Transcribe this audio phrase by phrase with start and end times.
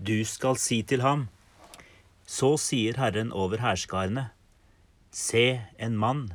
[0.00, 1.26] Du skal si til ham,
[2.24, 4.30] så sier Herren over hærskarene,
[5.12, 6.30] se en mann,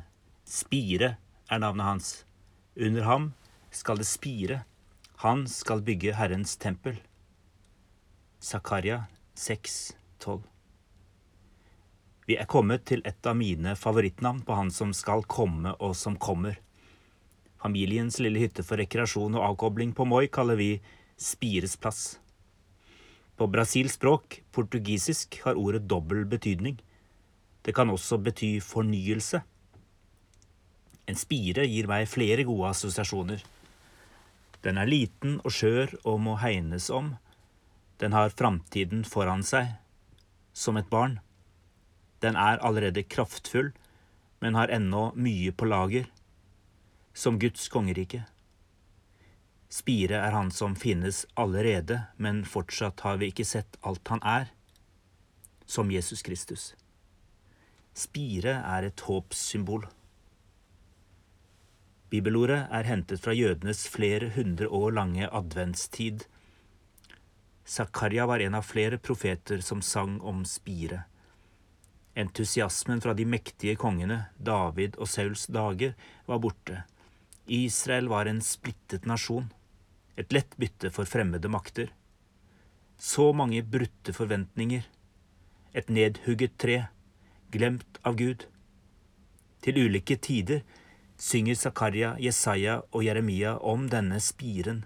[0.46, 1.16] Spire
[1.50, 2.10] er navnet hans,
[2.78, 3.24] under ham
[3.74, 4.60] skal det spire,
[5.18, 7.00] han skal bygge Herrens tempel.
[8.38, 9.00] Zakaria
[9.34, 10.44] 6, 12
[12.28, 16.14] Vi er kommet til et av mine favorittnavn på han som skal komme og som
[16.14, 16.60] kommer.
[17.58, 20.70] Familiens lille hytte for rekreasjon og avkobling på Moi kaller vi
[21.18, 22.20] Spires plass.
[23.36, 26.78] På brasilspråk, portugisisk, har ordet dobbel betydning.
[27.62, 29.42] Det kan også bety fornyelse.
[31.06, 33.42] En spire gir meg flere gode assosiasjoner.
[34.64, 37.12] Den er liten og skjør og må hegnes om.
[38.00, 39.76] Den har framtiden foran seg,
[40.56, 41.20] som et barn.
[42.24, 43.70] Den er allerede kraftfull,
[44.40, 46.08] men har ennå mye på lager,
[47.14, 48.24] som Guds kongerike.
[49.68, 54.52] Spire er han som finnes allerede, men fortsatt har vi ikke sett alt han er,
[55.66, 56.74] som Jesus Kristus.
[57.96, 59.88] Spire er et håpssymbol.
[62.12, 66.28] Bibelordet er hentet fra jødenes flere hundre år lange adventstid.
[67.66, 71.02] Zakaria var en av flere profeter som sang om spire.
[72.14, 75.96] Entusiasmen fra de mektige kongene, David og Sauls dager,
[76.30, 76.84] var borte.
[77.50, 79.50] Israel var en splittet nasjon
[80.16, 81.92] et lett bytte for fremmede makter.
[82.98, 84.86] Så mange brutte forventninger,
[85.76, 86.86] et nedhugget tre,
[87.52, 88.46] glemt av Gud.
[89.60, 90.62] Til ulike tider
[91.20, 94.84] synger Zakaria, Jesaja og Jeremia om denne spiren.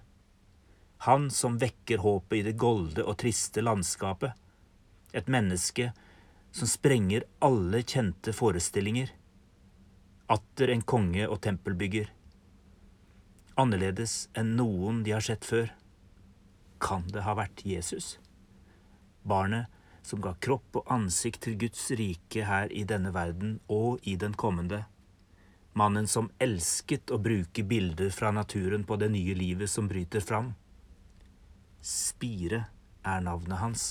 [1.06, 4.34] Han som vekker håpet i det golde og triste landskapet.
[5.14, 5.92] Et menneske
[6.52, 9.14] som sprenger alle kjente forestillinger.
[10.30, 12.10] Atter en konge og tempelbygger
[13.60, 15.70] annerledes enn noen de har sett før.
[16.80, 18.16] Kan det ha vært Jesus?
[19.22, 19.68] Barnet
[20.06, 24.34] som ga kropp og ansikt til Guds rike her i denne verden og i den
[24.34, 24.84] kommende.
[25.76, 30.54] Mannen som elsket å bruke bilder fra naturen på det nye livet som bryter fram.
[31.80, 32.64] Spire
[33.06, 33.84] er navnet hans.